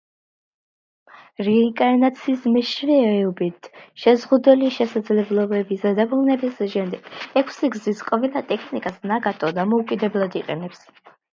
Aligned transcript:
რეინკარნაციის 1.47 2.45
მეშვეობით 2.53 3.69
შეზღუდული 4.03 4.71
შესაძლებლობების 4.77 5.85
დაბრუნების 5.99 6.63
შემდეგ, 6.77 7.11
ექვსი 7.43 7.71
გზის 7.75 8.01
ყველა 8.09 8.43
ტექნიკას 8.53 8.97
ნაგატო 9.13 9.51
დამოუკიდებლად 9.59 10.39
იყენებს. 10.41 10.83